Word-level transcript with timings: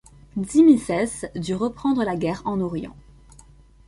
Tzimiscès 0.41 1.29
dut 1.35 1.53
reprendre 1.53 2.03
la 2.03 2.15
guerre 2.15 2.41
en 2.45 2.59
Orient. 2.59 2.95